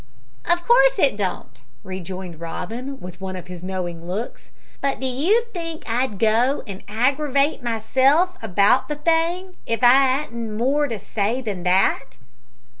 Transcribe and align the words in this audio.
"Of 0.49 0.63
course 0.67 0.97
it 0.97 1.15
don't," 1.15 1.61
rejoined 1.83 2.39
Robin, 2.39 2.99
with 2.99 3.21
one 3.21 3.35
of 3.35 3.45
his 3.45 3.63
knowing 3.63 4.07
looks; 4.07 4.49
"but 4.81 4.99
do 4.99 5.05
you 5.05 5.43
think 5.53 5.83
I'd 5.87 6.17
go 6.17 6.63
an 6.65 6.81
aggrawate 6.87 7.61
myself 7.61 8.35
about 8.41 8.87
the 8.87 8.95
thing 8.95 9.57
if 9.67 9.83
I 9.83 10.21
'adn't 10.23 10.57
more 10.57 10.87
to 10.87 10.97
say 10.97 11.39
than 11.39 11.61
that?" 11.65 12.17